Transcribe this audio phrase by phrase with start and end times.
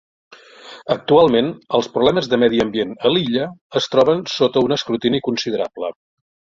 [0.95, 3.47] Actualment, els problemes de medi ambient a l"illa
[3.83, 5.97] es troben sota un escrutini considerable.